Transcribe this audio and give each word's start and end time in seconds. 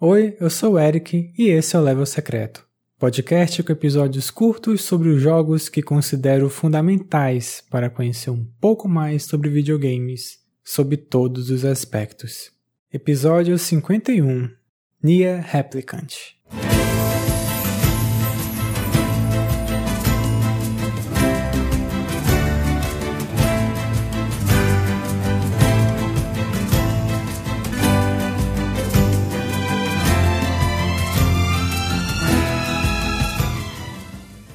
Oi, 0.00 0.36
eu 0.40 0.50
sou 0.50 0.72
o 0.72 0.78
Eric 0.78 1.32
e 1.38 1.48
esse 1.48 1.76
é 1.76 1.78
o 1.78 1.82
Level 1.82 2.04
Secreto, 2.04 2.66
podcast 2.98 3.62
com 3.62 3.70
episódios 3.70 4.30
curtos 4.30 4.82
sobre 4.82 5.08
os 5.08 5.22
jogos 5.22 5.68
que 5.68 5.80
considero 5.80 6.50
fundamentais 6.50 7.62
para 7.70 7.88
conhecer 7.88 8.30
um 8.30 8.44
pouco 8.60 8.88
mais 8.88 9.22
sobre 9.22 9.48
videogames, 9.48 10.40
sob 10.64 10.96
todos 10.96 11.50
os 11.50 11.64
aspectos. 11.64 12.50
Episódio 12.92 13.56
51 13.56 14.50
Nia 15.02 15.40
Replicant 15.40 16.34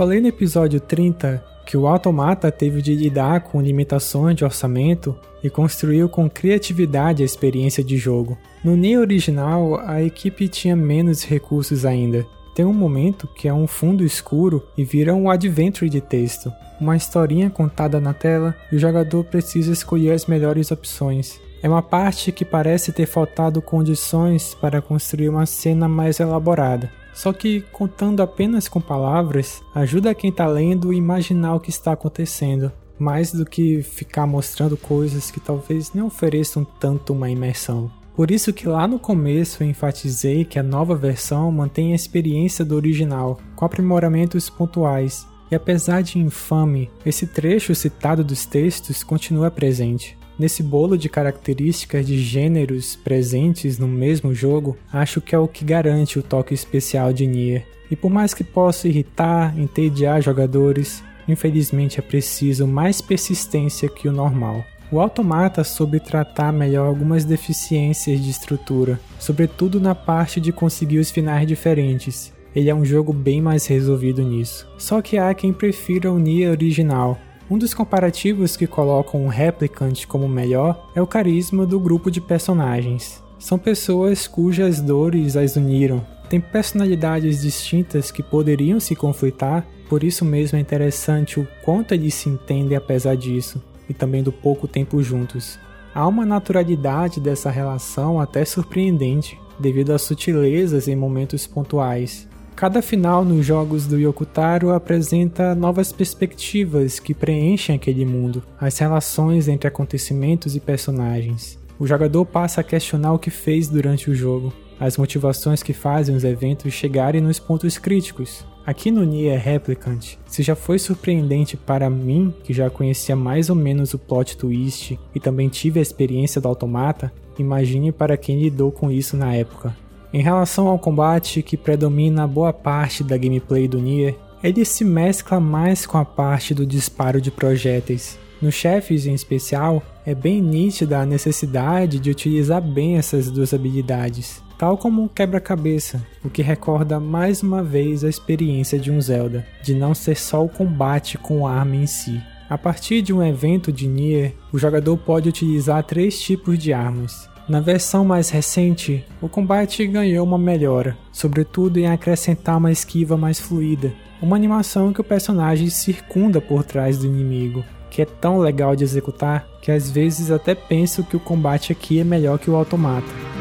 Falei 0.01 0.19
no 0.19 0.29
episódio 0.29 0.79
30 0.79 1.45
que 1.63 1.77
o 1.77 1.85
Automata 1.85 2.51
teve 2.51 2.81
de 2.81 2.95
lidar 2.95 3.41
com 3.41 3.61
limitações 3.61 4.35
de 4.35 4.43
orçamento 4.43 5.15
e 5.43 5.47
construiu 5.47 6.09
com 6.09 6.27
criatividade 6.27 7.21
a 7.21 7.25
experiência 7.25 7.83
de 7.83 7.97
jogo. 7.97 8.35
No 8.63 8.75
Nier 8.75 8.99
original, 8.99 9.79
a 9.79 10.01
equipe 10.01 10.47
tinha 10.47 10.75
menos 10.75 11.23
recursos 11.23 11.85
ainda. 11.85 12.25
Tem 12.55 12.65
um 12.65 12.73
momento 12.73 13.27
que 13.27 13.47
é 13.47 13.53
um 13.53 13.67
fundo 13.67 14.03
escuro 14.03 14.63
e 14.75 14.83
vira 14.83 15.13
um 15.13 15.29
adventure 15.29 15.87
de 15.87 16.01
texto, 16.01 16.51
uma 16.79 16.97
historinha 16.97 17.51
contada 17.51 17.99
na 17.99 18.11
tela 18.11 18.55
e 18.71 18.77
o 18.77 18.79
jogador 18.79 19.23
precisa 19.25 19.71
escolher 19.71 20.13
as 20.13 20.25
melhores 20.25 20.71
opções. 20.71 21.39
É 21.61 21.69
uma 21.69 21.83
parte 21.83 22.31
que 22.31 22.43
parece 22.43 22.91
ter 22.91 23.05
faltado 23.05 23.61
condições 23.61 24.55
para 24.55 24.81
construir 24.81 25.29
uma 25.29 25.45
cena 25.45 25.87
mais 25.87 26.19
elaborada. 26.19 26.89
Só 27.13 27.33
que 27.33 27.61
contando 27.71 28.21
apenas 28.21 28.67
com 28.67 28.79
palavras 28.79 29.61
ajuda 29.75 30.15
quem 30.15 30.29
está 30.29 30.47
lendo 30.47 30.91
a 30.91 30.95
imaginar 30.95 31.55
o 31.55 31.59
que 31.59 31.69
está 31.69 31.91
acontecendo, 31.91 32.71
mais 32.97 33.31
do 33.31 33.45
que 33.45 33.81
ficar 33.81 34.25
mostrando 34.25 34.77
coisas 34.77 35.31
que 35.31 35.39
talvez 35.39 35.93
não 35.93 36.07
ofereçam 36.07 36.63
tanto 36.63 37.13
uma 37.13 37.29
imersão. 37.29 37.91
Por 38.15 38.29
isso 38.29 38.53
que 38.53 38.67
lá 38.67 38.87
no 38.87 38.99
começo 38.99 39.63
eu 39.63 39.67
enfatizei 39.67 40.45
que 40.45 40.59
a 40.59 40.63
nova 40.63 40.95
versão 40.95 41.51
mantém 41.51 41.93
a 41.93 41.95
experiência 41.95 42.63
do 42.63 42.75
original, 42.75 43.39
com 43.55 43.65
aprimoramentos 43.65 44.49
pontuais, 44.49 45.25
e 45.49 45.55
apesar 45.55 46.01
de 46.01 46.19
infame, 46.19 46.89
esse 47.05 47.27
trecho 47.27 47.73
citado 47.73 48.23
dos 48.23 48.45
textos 48.45 49.03
continua 49.03 49.51
presente. 49.51 50.17
Nesse 50.41 50.63
bolo 50.63 50.97
de 50.97 51.07
características 51.07 52.03
de 52.07 52.17
gêneros 52.17 52.95
presentes 52.95 53.77
no 53.77 53.87
mesmo 53.87 54.33
jogo, 54.33 54.75
acho 54.91 55.21
que 55.21 55.35
é 55.35 55.37
o 55.37 55.47
que 55.47 55.63
garante 55.63 56.17
o 56.17 56.23
toque 56.23 56.51
especial 56.51 57.13
de 57.13 57.27
Nier. 57.27 57.63
E 57.91 57.95
por 57.95 58.09
mais 58.09 58.33
que 58.33 58.43
possa 58.43 58.87
irritar, 58.87 59.55
entediar 59.55 60.19
jogadores, 60.19 61.03
infelizmente 61.27 61.99
é 61.99 62.01
preciso 62.01 62.65
mais 62.65 63.01
persistência 63.01 63.87
que 63.87 64.07
o 64.07 64.11
normal. 64.11 64.65
O 64.91 64.99
Automata 64.99 65.63
soube 65.63 65.99
tratar 65.99 66.51
melhor 66.51 66.87
algumas 66.87 67.23
deficiências 67.23 68.19
de 68.19 68.31
estrutura, 68.31 68.99
sobretudo 69.19 69.79
na 69.79 69.93
parte 69.93 70.41
de 70.41 70.51
conseguir 70.51 70.97
os 70.97 71.11
finais 71.11 71.45
diferentes. 71.45 72.33
Ele 72.55 72.71
é 72.71 72.73
um 72.73 72.83
jogo 72.83 73.13
bem 73.13 73.43
mais 73.43 73.67
resolvido 73.67 74.23
nisso. 74.23 74.67
Só 74.79 75.03
que 75.03 75.19
há 75.19 75.31
quem 75.35 75.53
prefira 75.53 76.11
o 76.11 76.17
Nier 76.17 76.49
original, 76.49 77.19
um 77.51 77.57
dos 77.57 77.73
comparativos 77.73 78.55
que 78.55 78.65
colocam 78.65 79.25
o 79.25 79.27
Replicant 79.27 80.05
como 80.05 80.25
melhor 80.25 80.89
é 80.95 81.01
o 81.01 81.05
carisma 81.05 81.65
do 81.65 81.81
grupo 81.81 82.09
de 82.09 82.21
personagens. 82.21 83.21
São 83.37 83.59
pessoas 83.59 84.25
cujas 84.25 84.79
dores 84.79 85.35
as 85.35 85.57
uniram, 85.57 86.01
têm 86.29 86.39
personalidades 86.39 87.41
distintas 87.41 88.09
que 88.09 88.23
poderiam 88.23 88.79
se 88.79 88.95
conflitar, 88.95 89.67
por 89.89 90.01
isso 90.01 90.23
mesmo 90.23 90.57
é 90.57 90.61
interessante 90.61 91.41
o 91.41 91.47
quanto 91.61 91.93
eles 91.93 92.13
se 92.13 92.29
entendem 92.29 92.77
apesar 92.77 93.17
disso, 93.17 93.61
e 93.89 93.93
também 93.93 94.23
do 94.23 94.31
pouco 94.31 94.65
tempo 94.65 95.03
juntos. 95.03 95.59
Há 95.93 96.07
uma 96.07 96.25
naturalidade 96.25 97.19
dessa 97.19 97.51
relação 97.51 98.17
até 98.17 98.45
surpreendente, 98.45 99.37
devido 99.59 99.91
às 99.91 100.03
sutilezas 100.03 100.87
em 100.87 100.95
momentos 100.95 101.45
pontuais. 101.47 102.29
Cada 102.61 102.79
final 102.79 103.25
nos 103.25 103.43
jogos 103.43 103.87
do 103.87 103.97
Yokotaro 103.97 104.69
apresenta 104.69 105.55
novas 105.55 105.91
perspectivas 105.91 106.99
que 106.99 107.11
preenchem 107.11 107.75
aquele 107.75 108.05
mundo, 108.05 108.43
as 108.59 108.77
relações 108.77 109.47
entre 109.47 109.67
acontecimentos 109.67 110.55
e 110.55 110.59
personagens. 110.59 111.57
O 111.79 111.87
jogador 111.87 112.23
passa 112.23 112.61
a 112.61 112.63
questionar 112.63 113.13
o 113.13 113.17
que 113.17 113.31
fez 113.31 113.67
durante 113.67 114.11
o 114.11 114.13
jogo, 114.13 114.53
as 114.79 114.95
motivações 114.95 115.63
que 115.63 115.73
fazem 115.73 116.15
os 116.15 116.23
eventos 116.23 116.71
chegarem 116.71 117.19
nos 117.19 117.39
pontos 117.39 117.79
críticos. 117.79 118.45
Aqui 118.63 118.91
no 118.91 119.03
Nier 119.03 119.41
Replicant, 119.41 120.19
se 120.27 120.43
já 120.43 120.55
foi 120.55 120.77
surpreendente 120.77 121.57
para 121.57 121.89
mim, 121.89 122.31
que 122.43 122.53
já 122.53 122.69
conhecia 122.69 123.15
mais 123.15 123.49
ou 123.49 123.55
menos 123.55 123.95
o 123.95 123.97
plot 123.97 124.37
twist 124.37 124.99
e 125.15 125.19
também 125.19 125.49
tive 125.49 125.79
a 125.79 125.81
experiência 125.81 126.39
do 126.39 126.47
automata, 126.47 127.11
imagine 127.39 127.91
para 127.91 128.15
quem 128.17 128.39
lidou 128.39 128.71
com 128.71 128.91
isso 128.91 129.17
na 129.17 129.33
época. 129.33 129.75
Em 130.13 130.21
relação 130.21 130.67
ao 130.67 130.77
combate 130.77 131.41
que 131.41 131.55
predomina 131.55 132.27
boa 132.27 132.51
parte 132.51 133.01
da 133.01 133.17
gameplay 133.17 133.65
do 133.65 133.79
Nier, 133.79 134.15
ele 134.43 134.65
se 134.65 134.83
mescla 134.83 135.39
mais 135.39 135.85
com 135.85 135.97
a 135.97 136.03
parte 136.03 136.53
do 136.53 136.65
disparo 136.65 137.21
de 137.21 137.31
projéteis. 137.31 138.19
Nos 138.41 138.55
chefes 138.55 139.05
em 139.05 139.13
especial, 139.13 139.81
é 140.05 140.13
bem 140.13 140.41
nítida 140.41 140.99
a 140.99 141.05
necessidade 141.05 141.99
de 141.99 142.09
utilizar 142.09 142.61
bem 142.61 142.97
essas 142.97 143.29
duas 143.29 143.53
habilidades, 143.53 144.41
tal 144.57 144.77
como 144.77 145.03
um 145.03 145.07
quebra-cabeça, 145.07 146.05
o 146.25 146.29
que 146.29 146.41
recorda 146.41 146.99
mais 146.99 147.41
uma 147.41 147.63
vez 147.63 148.03
a 148.03 148.09
experiência 148.09 148.79
de 148.79 148.91
um 148.91 148.99
Zelda, 148.99 149.45
de 149.63 149.73
não 149.73 149.93
ser 149.93 150.17
só 150.17 150.43
o 150.43 150.49
combate 150.49 151.17
com 151.17 151.47
a 151.47 151.53
arma 151.53 151.75
em 151.75 151.87
si. 151.87 152.21
A 152.49 152.57
partir 152.57 153.01
de 153.01 153.13
um 153.13 153.23
evento 153.23 153.71
de 153.71 153.87
Nier, 153.87 154.33
o 154.51 154.57
jogador 154.57 154.97
pode 154.97 155.29
utilizar 155.29 155.83
três 155.83 156.19
tipos 156.19 156.59
de 156.59 156.73
armas, 156.73 157.29
na 157.51 157.59
versão 157.59 158.05
mais 158.05 158.29
recente, 158.29 159.05
o 159.21 159.27
combate 159.27 159.85
ganhou 159.85 160.25
uma 160.25 160.37
melhora, 160.37 160.97
sobretudo 161.11 161.77
em 161.77 161.87
acrescentar 161.87 162.57
uma 162.57 162.71
esquiva 162.71 163.17
mais 163.17 163.41
fluida, 163.41 163.91
uma 164.21 164.37
animação 164.37 164.93
que 164.93 165.01
o 165.01 165.03
personagem 165.03 165.69
circunda 165.69 166.39
por 166.39 166.63
trás 166.63 166.97
do 166.97 167.05
inimigo, 167.05 167.65
que 167.89 168.01
é 168.01 168.05
tão 168.05 168.39
legal 168.39 168.73
de 168.73 168.85
executar 168.85 169.45
que 169.61 169.69
às 169.69 169.91
vezes 169.91 170.31
até 170.31 170.55
penso 170.55 171.03
que 171.03 171.17
o 171.17 171.19
combate 171.19 171.73
aqui 171.73 171.99
é 171.99 172.05
melhor 172.05 172.39
que 172.39 172.49
o 172.49 172.55
automata. 172.55 173.40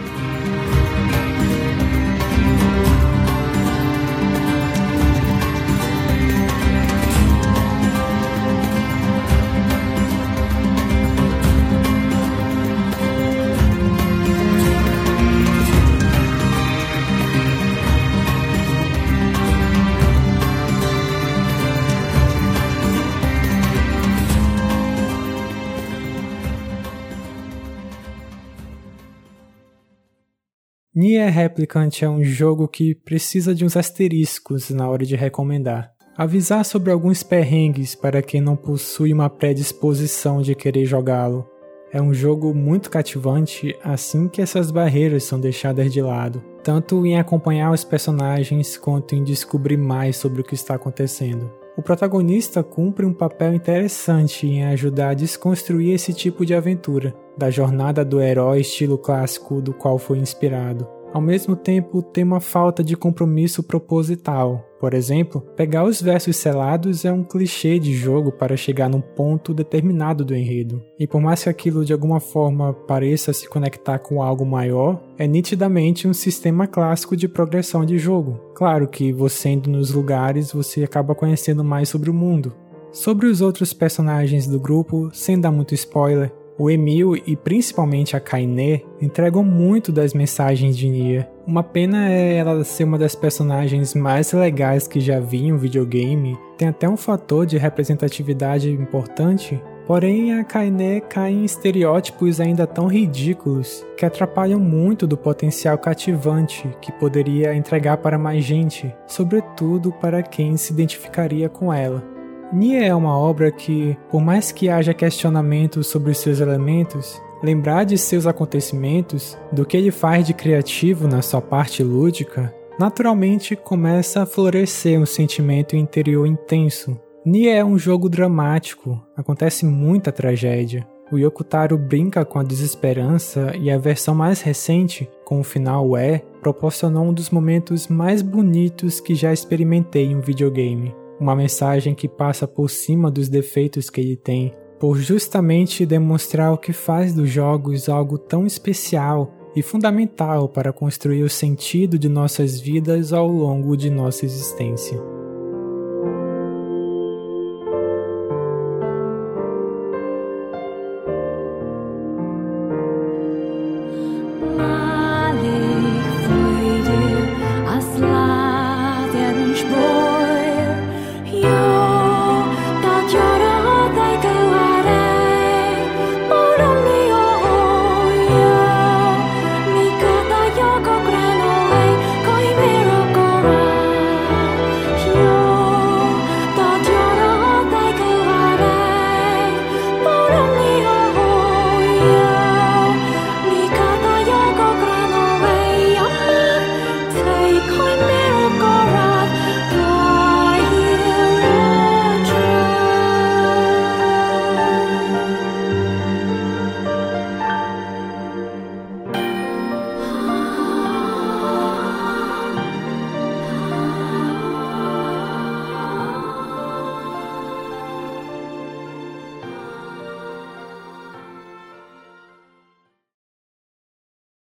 Nier 30.93 31.31
Replicant 31.31 32.03
é 32.03 32.09
um 32.09 32.25
jogo 32.25 32.67
que 32.67 32.97
precisa 32.97 33.55
de 33.55 33.65
uns 33.65 33.77
asteriscos 33.77 34.71
na 34.71 34.89
hora 34.91 35.07
de 35.07 35.15
recomendar. 35.15 35.93
Avisar 36.17 36.65
sobre 36.65 36.91
alguns 36.91 37.23
perrengues 37.23 37.95
para 37.95 38.21
quem 38.21 38.41
não 38.41 38.57
possui 38.57 39.13
uma 39.13 39.31
predisposição 39.31 40.43
de 40.43 40.53
querer 40.53 40.87
jogá-lo. 40.87 41.49
É 41.93 42.03
um 42.03 42.13
jogo 42.13 42.53
muito 42.53 42.91
cativante 42.91 43.73
assim 43.85 44.27
que 44.27 44.43
essas 44.43 44.73
barreiras 44.73 45.23
são 45.23 45.39
deixadas 45.39 45.93
de 45.93 46.03
lado, 46.03 46.43
tanto 46.65 47.07
em 47.07 47.21
acompanhar 47.21 47.71
os 47.71 47.85
personagens 47.85 48.77
quanto 48.77 49.15
em 49.15 49.23
descobrir 49.23 49.77
mais 49.77 50.17
sobre 50.17 50.41
o 50.41 50.45
que 50.45 50.57
está 50.57 50.75
acontecendo. 50.75 51.53
O 51.77 51.83
protagonista 51.83 52.65
cumpre 52.65 53.07
um 53.07 53.15
papel 53.15 53.55
interessante 53.55 54.45
em 54.45 54.65
ajudar 54.65 55.11
a 55.11 55.15
desconstruir 55.15 55.95
esse 55.95 56.13
tipo 56.13 56.45
de 56.45 56.53
aventura, 56.53 57.15
da 57.37 57.51
jornada 57.51 58.05
do 58.05 58.21
herói 58.21 58.61
estilo 58.61 58.99
clássico 58.99 59.61
do 59.61 59.73
qual 59.73 59.99
foi 59.99 60.19
inspirado. 60.19 60.87
Ao 61.13 61.21
mesmo 61.21 61.57
tempo, 61.57 62.03
tem 62.03 62.23
uma 62.23 62.39
falta 62.39 62.85
de 62.85 62.97
compromisso 62.97 63.65
proposital. 63.65 64.65
Por 64.79 64.95
exemplo, 64.95 65.41
pegar 65.57 65.85
os 65.85 66.01
versos 66.01 66.37
selados 66.37 67.05
é 67.05 67.13
um 67.13 67.25
clichê 67.25 67.81
de 67.81 67.93
jogo 67.93 68.31
para 68.31 68.57
chegar 68.57 68.89
num 68.89 69.01
ponto 69.01 69.53
determinado 69.53 70.25
do 70.25 70.35
enredo. 70.35 70.81
E 70.99 71.09
por 71.09 71.21
mais 71.21 71.43
que 71.43 71.49
aquilo 71.49 71.85
de 71.85 71.93
alguma 71.93 72.21
forma 72.21 72.73
pareça 72.73 73.33
se 73.33 73.49
conectar 73.49 73.99
com 73.99 74.23
algo 74.23 74.47
maior, 74.47 75.03
é 75.19 75.27
nitidamente 75.27 76.07
um 76.07 76.15
sistema 76.15 76.69
clássico 76.69 77.17
de 77.17 77.27
progressão 77.27 77.85
de 77.85 77.99
jogo. 77.99 78.41
Claro 78.55 78.87
que 78.87 79.13
você 79.13 79.51
indo 79.51 79.69
nos 79.69 79.91
lugares, 79.91 80.53
você 80.53 80.85
acaba 80.85 81.15
conhecendo 81.15 81.65
mais 81.65 81.89
sobre 81.89 82.09
o 82.09 82.15
mundo. 82.15 82.55
Sobre 82.93 83.27
os 83.27 83.41
outros 83.41 83.73
personagens 83.73 84.47
do 84.47 84.59
grupo, 84.59 85.11
sem 85.13 85.41
dar 85.41 85.51
muito 85.51 85.75
spoiler, 85.75 86.33
o 86.61 86.69
Emil 86.69 87.17
e 87.17 87.35
principalmente 87.35 88.15
a 88.15 88.21
Kainé 88.21 88.83
entregam 89.01 89.43
muito 89.43 89.91
das 89.91 90.13
mensagens 90.13 90.77
de 90.77 90.91
Nia. 90.91 91.27
Uma 91.47 91.63
pena 91.63 92.11
é 92.11 92.35
ela 92.35 92.63
ser 92.65 92.85
uma 92.85 92.99
das 92.99 93.15
personagens 93.15 93.95
mais 93.95 94.31
legais 94.35 94.87
que 94.87 95.01
já 95.01 95.19
vi 95.19 95.47
em 95.47 95.55
um 95.55 95.57
videogame. 95.57 96.39
Tem 96.59 96.69
até 96.69 96.87
um 96.87 96.99
fator 96.99 97.47
de 97.47 97.57
representatividade 97.57 98.71
importante, 98.71 99.59
Porém, 99.87 100.39
a 100.39 100.45
Kainé 100.45 101.01
cai 101.01 101.33
em 101.33 101.45
estereótipos 101.45 102.41
ainda 102.41 102.65
tão 102.65 102.87
ridículos 102.87 103.85
que 103.97 104.07
atrapalham 104.07 104.61
muito 104.61 105.05
do 105.05 105.17
potencial 105.17 105.77
cativante 105.79 106.69
que 106.81 106.93
poderia 106.93 107.57
entregar 107.57 107.97
para 107.97 108.17
mais 108.17 108.45
gente, 108.45 108.95
sobretudo 109.05 109.91
para 109.91 110.23
quem 110.23 110.57
se 110.57 110.73
identificaria 110.73 111.49
com 111.49 111.75
ela. 111.75 112.20
Nia 112.53 112.85
é 112.85 112.95
uma 112.95 113.17
obra 113.17 113.51
que, 113.51 113.97
por 114.11 114.21
mais 114.21 114.51
que 114.51 114.69
haja 114.69 114.93
questionamentos 114.93 115.87
sobre 115.87 116.13
seus 116.15 116.41
elementos, 116.41 117.21
lembrar 117.43 117.85
de 117.85 117.97
seus 117.97 118.27
acontecimentos, 118.27 119.39
do 119.53 119.65
que 119.65 119.77
ele 119.77 119.91
faz 119.91 120.27
de 120.27 120.35
criativo 120.35 121.07
na 121.07 121.23
sua 121.23 121.41
parte 121.41 121.83
lúdica, 121.83 122.55
naturalmente 122.79 123.55
começa 123.55 124.23
a 124.23 124.27
florescer 124.27 125.01
um 125.01 125.07
sentimento 125.07 125.77
interior 125.77 126.27
intenso, 126.27 126.99
Nier 127.23 127.59
é 127.59 127.63
um 127.63 127.79
jogo 127.79 128.09
dramático, 128.09 128.99
acontece 129.15 129.67
muita 129.67 130.11
tragédia. 130.11 130.89
O 131.13 131.19
Yokotaro 131.19 131.77
brinca 131.77 132.25
com 132.25 132.39
a 132.39 132.43
desesperança 132.43 133.53
e 133.61 133.71
a 133.71 133.77
versão 133.77 134.15
mais 134.15 134.41
recente, 134.41 135.07
com 135.23 135.39
o 135.39 135.45
final 135.45 135.99
é, 135.99 136.23
proporcionou 136.41 137.05
um 137.05 137.13
dos 137.13 137.29
momentos 137.29 137.89
mais 137.89 138.23
bonitos 138.23 139.01
que 139.01 139.15
já 139.15 139.35
experimentei 139.35 140.07
em 140.07 140.17
um 140.17 140.21
videogame. 140.23 140.95
Uma 141.21 141.37
mensagem 141.37 141.95
que 141.95 142.09
passa 142.09 142.49
por 142.49 142.71
cima 142.71 143.11
dos 143.11 143.29
defeitos 143.29 143.91
que 143.91 144.01
ele 144.01 144.17
tem, 144.17 144.55
por 144.79 144.97
justamente 144.97 145.85
demonstrar 145.85 146.51
o 146.51 146.59
que 146.59 146.73
faz 146.73 147.15
dos 147.15 147.29
jogos 147.29 147.91
algo 147.91 148.17
tão 148.17 148.47
especial 148.47 149.31
e 149.55 149.63
fundamental 149.63 150.49
para 150.49 150.73
construir 150.73 151.23
o 151.23 151.29
sentido 151.29 151.99
de 151.99 152.09
nossas 152.09 152.59
vidas 152.59 153.13
ao 153.13 153.29
longo 153.29 153.77
de 153.77 153.91
nossa 153.91 154.25
existência. 154.25 155.20